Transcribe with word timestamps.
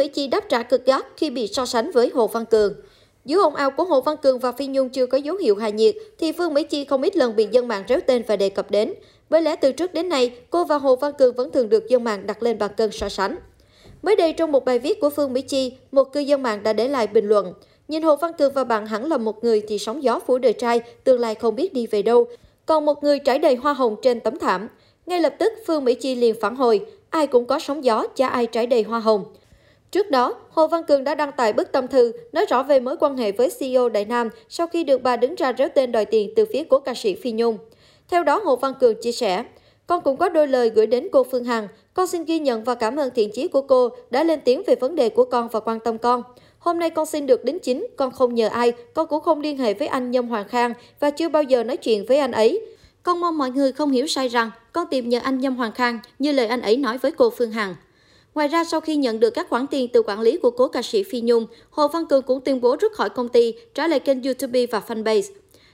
Mỹ 0.00 0.08
Chi 0.08 0.26
đáp 0.26 0.48
trả 0.48 0.62
cực 0.62 0.86
gắt 0.86 1.06
khi 1.16 1.30
bị 1.30 1.46
so 1.46 1.66
sánh 1.66 1.90
với 1.90 2.10
Hồ 2.14 2.26
Văn 2.26 2.46
Cường. 2.46 2.74
Giữa 3.24 3.42
ồn 3.42 3.54
ào 3.54 3.70
của 3.70 3.84
Hồ 3.84 4.00
Văn 4.00 4.16
Cường 4.16 4.38
và 4.38 4.52
Phi 4.52 4.66
Nhung 4.66 4.88
chưa 4.88 5.06
có 5.06 5.18
dấu 5.18 5.36
hiệu 5.36 5.56
hài 5.56 5.72
nhiệt, 5.72 5.94
thì 6.18 6.32
Phương 6.32 6.54
Mỹ 6.54 6.62
Chi 6.62 6.84
không 6.84 7.02
ít 7.02 7.16
lần 7.16 7.36
bị 7.36 7.48
dân 7.50 7.68
mạng 7.68 7.84
réo 7.88 8.00
tên 8.06 8.22
và 8.26 8.36
đề 8.36 8.48
cập 8.48 8.70
đến. 8.70 8.94
Bởi 9.30 9.42
lẽ 9.42 9.56
từ 9.56 9.72
trước 9.72 9.94
đến 9.94 10.08
nay, 10.08 10.32
cô 10.50 10.64
và 10.64 10.76
Hồ 10.76 10.96
Văn 10.96 11.12
Cường 11.18 11.34
vẫn 11.34 11.50
thường 11.50 11.68
được 11.68 11.88
dân 11.88 12.04
mạng 12.04 12.26
đặt 12.26 12.42
lên 12.42 12.58
bàn 12.58 12.70
cân 12.76 12.90
so 12.92 13.08
sánh. 13.08 13.36
Mới 14.02 14.16
đây 14.16 14.32
trong 14.32 14.52
một 14.52 14.64
bài 14.64 14.78
viết 14.78 15.00
của 15.00 15.10
Phương 15.10 15.32
Mỹ 15.32 15.40
Chi, 15.40 15.72
một 15.92 16.12
cư 16.12 16.20
dân 16.20 16.42
mạng 16.42 16.62
đã 16.62 16.72
để 16.72 16.88
lại 16.88 17.06
bình 17.06 17.28
luận. 17.28 17.52
Nhìn 17.88 18.02
Hồ 18.02 18.16
Văn 18.16 18.32
Cường 18.38 18.52
và 18.52 18.64
bạn 18.64 18.86
hẳn 18.86 19.08
là 19.08 19.16
một 19.16 19.44
người 19.44 19.62
thì 19.68 19.78
sóng 19.78 20.02
gió 20.02 20.20
phủ 20.26 20.38
đời 20.38 20.52
trai, 20.52 20.80
tương 21.04 21.20
lai 21.20 21.34
không 21.34 21.56
biết 21.56 21.72
đi 21.72 21.86
về 21.86 22.02
đâu. 22.02 22.26
Còn 22.66 22.84
một 22.84 23.02
người 23.02 23.18
trải 23.18 23.38
đầy 23.38 23.54
hoa 23.54 23.72
hồng 23.72 23.96
trên 24.02 24.20
tấm 24.20 24.38
thảm. 24.38 24.68
Ngay 25.06 25.20
lập 25.20 25.34
tức 25.38 25.52
Phương 25.66 25.84
Mỹ 25.84 25.94
Chi 25.94 26.14
liền 26.14 26.40
phản 26.40 26.56
hồi, 26.56 26.86
ai 27.10 27.26
cũng 27.26 27.44
có 27.44 27.58
sóng 27.58 27.84
gió, 27.84 28.06
chả 28.16 28.28
ai 28.28 28.46
trải 28.46 28.66
đầy 28.66 28.82
hoa 28.82 28.98
hồng. 29.00 29.24
Trước 29.90 30.10
đó, 30.10 30.34
Hồ 30.50 30.66
Văn 30.66 30.84
Cường 30.84 31.04
đã 31.04 31.14
đăng 31.14 31.32
tải 31.32 31.52
bức 31.52 31.72
tâm 31.72 31.88
thư 31.88 32.12
nói 32.32 32.46
rõ 32.46 32.62
về 32.62 32.80
mối 32.80 32.96
quan 33.00 33.16
hệ 33.16 33.32
với 33.32 33.50
CEO 33.58 33.88
Đại 33.88 34.04
Nam 34.04 34.28
sau 34.48 34.66
khi 34.66 34.84
được 34.84 35.02
bà 35.02 35.16
đứng 35.16 35.34
ra 35.34 35.52
réo 35.58 35.68
tên 35.74 35.92
đòi 35.92 36.04
tiền 36.04 36.32
từ 36.36 36.44
phía 36.52 36.64
của 36.64 36.78
ca 36.78 36.94
sĩ 36.94 37.14
Phi 37.14 37.32
Nhung. 37.32 37.58
Theo 38.08 38.24
đó, 38.24 38.40
Hồ 38.44 38.56
Văn 38.56 38.72
Cường 38.80 39.00
chia 39.02 39.12
sẻ, 39.12 39.44
con 39.86 40.00
cũng 40.02 40.16
có 40.16 40.28
đôi 40.28 40.48
lời 40.48 40.70
gửi 40.70 40.86
đến 40.86 41.08
cô 41.12 41.24
Phương 41.24 41.44
Hằng. 41.44 41.68
Con 41.94 42.06
xin 42.06 42.24
ghi 42.24 42.38
nhận 42.38 42.64
và 42.64 42.74
cảm 42.74 42.96
ơn 42.96 43.10
thiện 43.14 43.30
chí 43.32 43.48
của 43.48 43.62
cô 43.62 43.88
đã 44.10 44.24
lên 44.24 44.40
tiếng 44.44 44.62
về 44.66 44.74
vấn 44.74 44.94
đề 44.94 45.08
của 45.08 45.24
con 45.24 45.48
và 45.48 45.60
quan 45.60 45.80
tâm 45.80 45.98
con. 45.98 46.22
Hôm 46.58 46.78
nay 46.78 46.90
con 46.90 47.06
xin 47.06 47.26
được 47.26 47.44
đến 47.44 47.58
chính, 47.58 47.86
con 47.96 48.10
không 48.10 48.34
nhờ 48.34 48.48
ai, 48.48 48.72
con 48.94 49.06
cũng 49.06 49.20
không 49.20 49.40
liên 49.40 49.58
hệ 49.58 49.74
với 49.74 49.88
anh 49.88 50.10
Nhâm 50.10 50.28
Hoàng 50.28 50.48
Khang 50.48 50.74
và 51.00 51.10
chưa 51.10 51.28
bao 51.28 51.42
giờ 51.42 51.64
nói 51.64 51.76
chuyện 51.76 52.04
với 52.08 52.18
anh 52.18 52.32
ấy. 52.32 52.60
Con 53.02 53.20
mong 53.20 53.38
mọi 53.38 53.50
người 53.50 53.72
không 53.72 53.90
hiểu 53.90 54.06
sai 54.06 54.28
rằng 54.28 54.50
con 54.72 54.86
tìm 54.90 55.08
nhờ 55.08 55.20
anh 55.22 55.38
Nhâm 55.38 55.56
Hoàng 55.56 55.72
Khang 55.72 55.98
như 56.18 56.32
lời 56.32 56.46
anh 56.46 56.62
ấy 56.62 56.76
nói 56.76 56.98
với 56.98 57.12
cô 57.12 57.30
Phương 57.30 57.50
Hằng. 57.50 57.74
Ngoài 58.34 58.48
ra, 58.48 58.64
sau 58.64 58.80
khi 58.80 58.96
nhận 58.96 59.20
được 59.20 59.30
các 59.30 59.48
khoản 59.48 59.66
tiền 59.66 59.88
từ 59.92 60.02
quản 60.02 60.20
lý 60.20 60.36
của 60.36 60.50
cố 60.50 60.68
ca 60.68 60.82
sĩ 60.82 61.02
Phi 61.02 61.20
Nhung, 61.20 61.46
Hồ 61.70 61.88
Văn 61.88 62.06
Cường 62.06 62.22
cũng 62.22 62.40
tuyên 62.40 62.60
bố 62.60 62.76
rút 62.80 62.92
khỏi 62.92 63.10
công 63.10 63.28
ty, 63.28 63.54
trả 63.74 63.86
lại 63.86 64.00
kênh 64.00 64.22
YouTube 64.22 64.66
và 64.66 64.82
fanpage. 64.88 65.32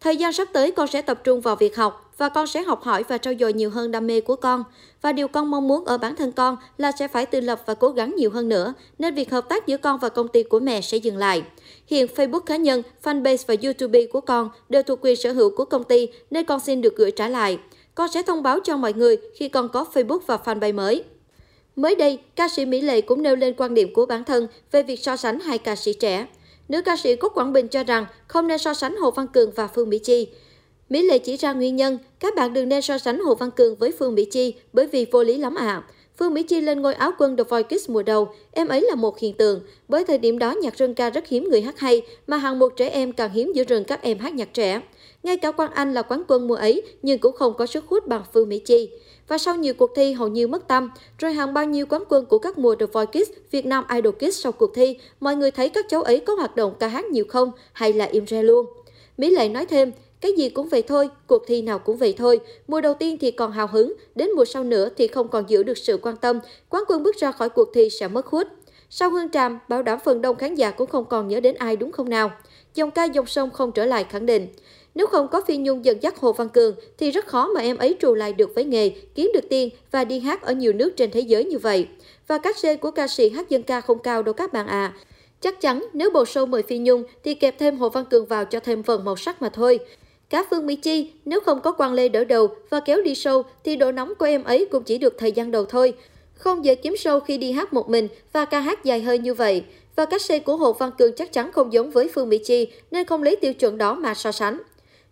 Thời 0.00 0.16
gian 0.16 0.32
sắp 0.32 0.48
tới, 0.52 0.70
con 0.70 0.88
sẽ 0.88 1.02
tập 1.02 1.20
trung 1.24 1.40
vào 1.40 1.56
việc 1.56 1.76
học 1.76 2.12
và 2.18 2.28
con 2.28 2.46
sẽ 2.46 2.62
học 2.62 2.82
hỏi 2.82 3.04
và 3.08 3.18
trau 3.18 3.34
dồi 3.40 3.52
nhiều 3.52 3.70
hơn 3.70 3.90
đam 3.90 4.06
mê 4.06 4.20
của 4.20 4.36
con. 4.36 4.64
Và 5.02 5.12
điều 5.12 5.28
con 5.28 5.50
mong 5.50 5.68
muốn 5.68 5.84
ở 5.84 5.98
bản 5.98 6.16
thân 6.16 6.32
con 6.32 6.56
là 6.78 6.92
sẽ 6.98 7.08
phải 7.08 7.26
tự 7.26 7.40
lập 7.40 7.62
và 7.66 7.74
cố 7.74 7.88
gắng 7.88 8.14
nhiều 8.16 8.30
hơn 8.30 8.48
nữa, 8.48 8.74
nên 8.98 9.14
việc 9.14 9.30
hợp 9.30 9.48
tác 9.48 9.66
giữa 9.66 9.76
con 9.76 9.98
và 9.98 10.08
công 10.08 10.28
ty 10.28 10.42
của 10.42 10.60
mẹ 10.60 10.80
sẽ 10.80 10.96
dừng 10.96 11.16
lại. 11.16 11.42
Hiện 11.86 12.06
Facebook 12.16 12.40
cá 12.40 12.56
nhân, 12.56 12.82
fanpage 13.02 13.44
và 13.46 13.54
YouTube 13.62 14.06
của 14.12 14.20
con 14.20 14.50
đều 14.68 14.82
thuộc 14.82 14.98
quyền 15.02 15.16
sở 15.16 15.32
hữu 15.32 15.50
của 15.50 15.64
công 15.64 15.84
ty 15.84 16.08
nên 16.30 16.44
con 16.44 16.60
xin 16.60 16.80
được 16.80 16.96
gửi 16.96 17.10
trả 17.10 17.28
lại. 17.28 17.58
Con 17.94 18.08
sẽ 18.08 18.22
thông 18.22 18.42
báo 18.42 18.60
cho 18.64 18.76
mọi 18.76 18.92
người 18.92 19.16
khi 19.34 19.48
con 19.48 19.68
có 19.68 19.84
Facebook 19.94 20.20
và 20.26 20.38
fanpage 20.44 20.74
mới. 20.74 21.04
Mới 21.78 21.94
đây, 21.94 22.18
ca 22.36 22.48
sĩ 22.48 22.64
Mỹ 22.64 22.80
Lệ 22.80 23.00
cũng 23.00 23.22
nêu 23.22 23.36
lên 23.36 23.54
quan 23.56 23.74
điểm 23.74 23.92
của 23.94 24.06
bản 24.06 24.24
thân 24.24 24.46
về 24.72 24.82
việc 24.82 25.00
so 25.00 25.16
sánh 25.16 25.40
hai 25.40 25.58
ca 25.58 25.76
sĩ 25.76 25.92
trẻ. 25.92 26.26
Nữ 26.68 26.82
ca 26.82 26.96
sĩ 26.96 27.16
Cúc 27.16 27.34
Quảng 27.34 27.52
Bình 27.52 27.68
cho 27.68 27.84
rằng 27.84 28.06
không 28.26 28.48
nên 28.48 28.58
so 28.58 28.74
sánh 28.74 28.96
Hồ 28.96 29.10
Văn 29.10 29.26
Cường 29.26 29.50
và 29.50 29.66
Phương 29.66 29.88
Mỹ 29.88 29.98
Chi. 29.98 30.28
Mỹ 30.88 31.02
Lệ 31.02 31.18
chỉ 31.18 31.36
ra 31.36 31.52
nguyên 31.52 31.76
nhân, 31.76 31.98
các 32.20 32.34
bạn 32.34 32.52
đừng 32.52 32.68
nên 32.68 32.82
so 32.82 32.98
sánh 32.98 33.20
Hồ 33.20 33.34
Văn 33.34 33.50
Cường 33.50 33.76
với 33.76 33.92
Phương 33.98 34.14
Mỹ 34.14 34.24
Chi 34.24 34.54
bởi 34.72 34.86
vì 34.86 35.06
vô 35.12 35.22
lý 35.22 35.38
lắm 35.38 35.54
ạ. 35.54 35.66
À. 35.66 35.82
Phương 36.18 36.34
Mỹ 36.34 36.42
Chi 36.42 36.60
lên 36.60 36.82
ngôi 36.82 36.94
áo 36.94 37.10
quân 37.18 37.36
The 37.36 37.44
Voice 37.44 37.68
Kids 37.76 37.90
mùa 37.90 38.02
đầu, 38.02 38.28
em 38.52 38.68
ấy 38.68 38.80
là 38.80 38.94
một 38.94 39.18
hiện 39.18 39.34
tượng. 39.34 39.60
Bởi 39.88 40.04
thời 40.04 40.18
điểm 40.18 40.38
đó 40.38 40.54
nhạc 40.62 40.78
rừng 40.78 40.94
ca 40.94 41.10
rất 41.10 41.28
hiếm 41.28 41.48
người 41.50 41.62
hát 41.62 41.78
hay, 41.78 42.02
mà 42.26 42.36
hàng 42.36 42.58
một 42.58 42.76
trẻ 42.76 42.88
em 42.88 43.12
càng 43.12 43.32
hiếm 43.32 43.52
giữa 43.54 43.64
rừng 43.64 43.84
các 43.84 44.02
em 44.02 44.18
hát 44.18 44.34
nhạc 44.34 44.54
trẻ. 44.54 44.80
Ngay 45.22 45.36
cả 45.36 45.50
Quang 45.50 45.72
Anh 45.72 45.94
là 45.94 46.02
quán 46.02 46.22
quân 46.28 46.48
mùa 46.48 46.54
ấy, 46.54 46.82
nhưng 47.02 47.18
cũng 47.18 47.36
không 47.36 47.54
có 47.58 47.66
sức 47.66 47.84
hút 47.86 48.06
bằng 48.06 48.22
Phương 48.34 48.48
Mỹ 48.48 48.58
Chi. 48.58 48.90
Và 49.28 49.38
sau 49.38 49.56
nhiều 49.56 49.74
cuộc 49.74 49.90
thi 49.94 50.12
hầu 50.12 50.28
như 50.28 50.46
mất 50.46 50.68
tâm, 50.68 50.90
rồi 51.18 51.32
hàng 51.32 51.54
bao 51.54 51.64
nhiêu 51.64 51.86
quán 51.86 52.04
quân 52.08 52.26
của 52.26 52.38
các 52.38 52.58
mùa 52.58 52.74
The 52.74 52.86
Voice 52.86 53.10
Kids, 53.12 53.30
Việt 53.50 53.66
Nam 53.66 53.84
Idol 53.94 54.14
Kids 54.14 54.42
sau 54.42 54.52
cuộc 54.52 54.74
thi, 54.74 54.96
mọi 55.20 55.36
người 55.36 55.50
thấy 55.50 55.68
các 55.68 55.86
cháu 55.88 56.02
ấy 56.02 56.20
có 56.20 56.34
hoạt 56.34 56.56
động 56.56 56.74
ca 56.78 56.88
hát 56.88 57.04
nhiều 57.04 57.24
không 57.28 57.50
hay 57.72 57.92
là 57.92 58.04
im 58.04 58.26
re 58.26 58.42
luôn. 58.42 58.66
Mỹ 59.16 59.30
Lệ 59.30 59.48
nói 59.48 59.66
thêm, 59.66 59.92
cái 60.20 60.32
gì 60.32 60.48
cũng 60.48 60.68
vậy 60.68 60.82
thôi, 60.82 61.08
cuộc 61.26 61.42
thi 61.46 61.62
nào 61.62 61.78
cũng 61.78 61.96
vậy 61.96 62.14
thôi. 62.18 62.40
Mùa 62.68 62.80
đầu 62.80 62.94
tiên 62.94 63.16
thì 63.20 63.30
còn 63.30 63.52
hào 63.52 63.66
hứng, 63.66 63.92
đến 64.14 64.30
mùa 64.36 64.44
sau 64.44 64.64
nữa 64.64 64.88
thì 64.96 65.06
không 65.06 65.28
còn 65.28 65.44
giữ 65.48 65.62
được 65.62 65.78
sự 65.78 65.98
quan 66.02 66.16
tâm. 66.16 66.40
Quán 66.68 66.82
quân 66.88 67.02
bước 67.02 67.16
ra 67.16 67.32
khỏi 67.32 67.48
cuộc 67.48 67.68
thi 67.74 67.90
sẽ 67.90 68.08
mất 68.08 68.26
hút. 68.26 68.46
Sau 68.90 69.10
Hương 69.10 69.30
Tràm, 69.30 69.58
bảo 69.68 69.82
đảm 69.82 69.98
phần 70.04 70.22
đông 70.22 70.36
khán 70.36 70.54
giả 70.54 70.70
cũng 70.70 70.90
không 70.90 71.04
còn 71.04 71.28
nhớ 71.28 71.40
đến 71.40 71.54
ai 71.54 71.76
đúng 71.76 71.92
không 71.92 72.08
nào? 72.08 72.30
Dòng 72.74 72.90
ca 72.90 73.04
dòng 73.04 73.26
sông 73.26 73.50
không 73.50 73.72
trở 73.72 73.86
lại 73.86 74.04
khẳng 74.04 74.26
định. 74.26 74.48
Nếu 74.98 75.06
không 75.06 75.28
có 75.28 75.40
Phi 75.40 75.56
Nhung 75.56 75.84
dẫn 75.84 76.02
dắt 76.02 76.18
Hồ 76.20 76.32
Văn 76.32 76.48
Cường 76.48 76.74
thì 76.98 77.10
rất 77.10 77.26
khó 77.26 77.48
mà 77.54 77.60
em 77.60 77.76
ấy 77.76 77.96
trù 78.00 78.14
lại 78.14 78.32
được 78.32 78.54
với 78.54 78.64
nghề, 78.64 78.90
kiếm 79.14 79.30
được 79.34 79.48
tiền 79.48 79.70
và 79.90 80.04
đi 80.04 80.20
hát 80.20 80.42
ở 80.42 80.52
nhiều 80.52 80.72
nước 80.72 80.96
trên 80.96 81.10
thế 81.10 81.20
giới 81.20 81.44
như 81.44 81.58
vậy. 81.58 81.86
Và 82.28 82.38
các 82.38 82.58
xê 82.58 82.76
của 82.76 82.90
ca 82.90 83.08
sĩ 83.08 83.30
hát 83.30 83.48
dân 83.48 83.62
ca 83.62 83.80
không 83.80 83.98
cao 83.98 84.22
đâu 84.22 84.32
các 84.32 84.52
bạn 84.52 84.66
à. 84.66 84.94
Chắc 85.40 85.60
chắn 85.60 85.84
nếu 85.92 86.10
bầu 86.10 86.24
show 86.24 86.46
mời 86.46 86.62
Phi 86.62 86.78
Nhung 86.78 87.04
thì 87.24 87.34
kẹp 87.34 87.58
thêm 87.58 87.76
Hồ 87.78 87.88
Văn 87.88 88.04
Cường 88.04 88.26
vào 88.26 88.44
cho 88.44 88.60
thêm 88.60 88.82
phần 88.82 89.04
màu 89.04 89.16
sắc 89.16 89.42
mà 89.42 89.48
thôi. 89.48 89.78
Cả 90.30 90.44
Phương 90.50 90.66
Mỹ 90.66 90.76
Chi, 90.76 91.10
nếu 91.24 91.40
không 91.40 91.60
có 91.60 91.72
Quang 91.72 91.92
Lê 91.92 92.08
đỡ 92.08 92.24
đầu 92.24 92.48
và 92.70 92.80
kéo 92.80 93.02
đi 93.02 93.12
show 93.12 93.42
thì 93.64 93.76
độ 93.76 93.92
nóng 93.92 94.14
của 94.14 94.26
em 94.26 94.44
ấy 94.44 94.66
cũng 94.70 94.82
chỉ 94.82 94.98
được 94.98 95.18
thời 95.18 95.32
gian 95.32 95.50
đầu 95.50 95.64
thôi. 95.64 95.92
Không 96.34 96.64
dễ 96.64 96.74
kiếm 96.74 96.94
show 96.94 97.20
khi 97.20 97.38
đi 97.38 97.52
hát 97.52 97.72
một 97.72 97.88
mình 97.88 98.08
và 98.32 98.44
ca 98.44 98.60
hát 98.60 98.84
dài 98.84 99.00
hơi 99.00 99.18
như 99.18 99.34
vậy. 99.34 99.64
Và 99.96 100.04
cách 100.04 100.22
xây 100.22 100.40
của 100.40 100.56
Hồ 100.56 100.72
Văn 100.72 100.90
Cường 100.98 101.12
chắc 101.16 101.32
chắn 101.32 101.52
không 101.52 101.72
giống 101.72 101.90
với 101.90 102.10
Phương 102.14 102.28
Mỹ 102.28 102.38
Chi 102.38 102.66
nên 102.90 103.06
không 103.06 103.22
lấy 103.22 103.36
tiêu 103.36 103.54
chuẩn 103.54 103.78
đó 103.78 103.94
mà 103.94 104.14
so 104.14 104.32
sánh. 104.32 104.58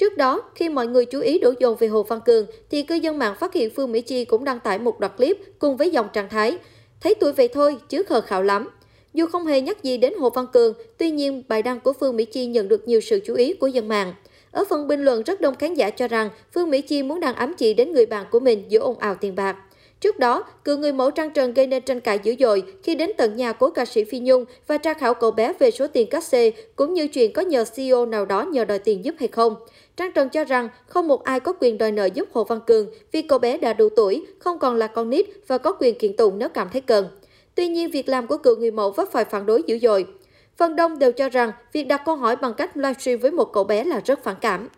Trước 0.00 0.16
đó, 0.16 0.42
khi 0.54 0.68
mọi 0.68 0.86
người 0.86 1.04
chú 1.04 1.20
ý 1.20 1.38
đổ 1.38 1.52
dồn 1.60 1.76
về 1.76 1.88
Hồ 1.88 2.02
Văn 2.02 2.20
Cường, 2.24 2.46
thì 2.70 2.82
cư 2.82 2.94
dân 2.94 3.18
mạng 3.18 3.34
phát 3.40 3.54
hiện 3.54 3.70
Phương 3.76 3.92
Mỹ 3.92 4.00
Chi 4.00 4.24
cũng 4.24 4.44
đăng 4.44 4.60
tải 4.60 4.78
một 4.78 5.00
đoạn 5.00 5.12
clip 5.16 5.38
cùng 5.58 5.76
với 5.76 5.90
dòng 5.90 6.08
trạng 6.12 6.28
thái. 6.28 6.58
Thấy 7.00 7.14
tuổi 7.14 7.32
vậy 7.32 7.48
thôi, 7.48 7.76
chứ 7.88 8.02
khờ 8.02 8.20
khạo 8.20 8.42
lắm. 8.42 8.68
Dù 9.14 9.26
không 9.26 9.46
hề 9.46 9.60
nhắc 9.60 9.82
gì 9.82 9.96
đến 9.96 10.14
Hồ 10.18 10.30
Văn 10.30 10.46
Cường, 10.52 10.74
tuy 10.98 11.10
nhiên 11.10 11.42
bài 11.48 11.62
đăng 11.62 11.80
của 11.80 11.92
Phương 11.92 12.16
Mỹ 12.16 12.24
Chi 12.24 12.46
nhận 12.46 12.68
được 12.68 12.88
nhiều 12.88 13.00
sự 13.00 13.20
chú 13.24 13.34
ý 13.34 13.52
của 13.52 13.66
dân 13.66 13.88
mạng. 13.88 14.14
Ở 14.50 14.64
phần 14.68 14.88
bình 14.88 15.00
luận 15.00 15.22
rất 15.22 15.40
đông 15.40 15.54
khán 15.54 15.74
giả 15.74 15.90
cho 15.90 16.08
rằng 16.08 16.30
Phương 16.54 16.70
Mỹ 16.70 16.80
Chi 16.80 17.02
muốn 17.02 17.20
đang 17.20 17.34
ám 17.34 17.54
chỉ 17.58 17.74
đến 17.74 17.92
người 17.92 18.06
bạn 18.06 18.26
của 18.30 18.40
mình 18.40 18.64
giữa 18.68 18.80
ồn 18.80 18.98
ào 18.98 19.14
tiền 19.14 19.34
bạc. 19.34 19.56
Trước 20.00 20.18
đó, 20.18 20.44
cựu 20.64 20.78
người 20.78 20.92
mẫu 20.92 21.10
Trang 21.10 21.30
Trần 21.30 21.54
gây 21.54 21.66
nên 21.66 21.82
tranh 21.82 22.00
cãi 22.00 22.18
dữ 22.22 22.34
dội 22.38 22.62
khi 22.82 22.94
đến 22.94 23.10
tận 23.16 23.36
nhà 23.36 23.52
của 23.52 23.70
ca 23.70 23.84
sĩ 23.84 24.04
Phi 24.04 24.18
Nhung 24.18 24.44
và 24.66 24.78
tra 24.78 24.94
khảo 24.94 25.14
cậu 25.14 25.30
bé 25.30 25.52
về 25.58 25.70
số 25.70 25.86
tiền 25.86 26.10
cát 26.10 26.24
xê, 26.24 26.52
cũng 26.76 26.94
như 26.94 27.08
chuyện 27.08 27.32
có 27.32 27.42
nhờ 27.42 27.64
CEO 27.76 28.06
nào 28.06 28.24
đó 28.24 28.42
nhờ 28.42 28.64
đòi 28.64 28.78
tiền 28.78 29.04
giúp 29.04 29.14
hay 29.18 29.28
không. 29.28 29.54
Trang 29.96 30.12
Trần 30.12 30.28
cho 30.28 30.44
rằng 30.44 30.68
không 30.86 31.08
một 31.08 31.24
ai 31.24 31.40
có 31.40 31.52
quyền 31.52 31.78
đòi 31.78 31.92
nợ 31.92 32.08
giúp 32.14 32.28
Hồ 32.32 32.44
Văn 32.44 32.60
Cường 32.66 32.86
vì 33.12 33.22
cậu 33.22 33.38
bé 33.38 33.58
đã 33.58 33.72
đủ 33.72 33.88
tuổi, 33.96 34.26
không 34.38 34.58
còn 34.58 34.76
là 34.76 34.86
con 34.86 35.10
nít 35.10 35.26
và 35.46 35.58
có 35.58 35.72
quyền 35.72 35.98
kiện 35.98 36.16
tụng 36.16 36.38
nếu 36.38 36.48
cảm 36.48 36.68
thấy 36.72 36.80
cần. 36.80 37.08
Tuy 37.54 37.68
nhiên, 37.68 37.90
việc 37.90 38.08
làm 38.08 38.26
của 38.26 38.36
cựu 38.36 38.56
người 38.56 38.70
mẫu 38.70 38.90
vấp 38.90 39.08
phải 39.12 39.24
phản 39.24 39.46
đối 39.46 39.62
dữ 39.66 39.78
dội. 39.78 40.06
Phần 40.56 40.76
đông 40.76 40.98
đều 40.98 41.12
cho 41.12 41.28
rằng 41.28 41.52
việc 41.72 41.84
đặt 41.84 42.02
câu 42.04 42.16
hỏi 42.16 42.36
bằng 42.36 42.54
cách 42.54 42.76
livestream 42.76 43.18
với 43.18 43.30
một 43.30 43.52
cậu 43.52 43.64
bé 43.64 43.84
là 43.84 44.00
rất 44.04 44.24
phản 44.24 44.36
cảm. 44.40 44.68